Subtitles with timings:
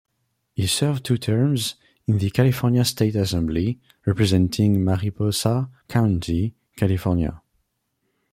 [0.55, 1.75] He served two terms
[2.07, 7.39] in the California State Assembly, representing Mariposa County, California.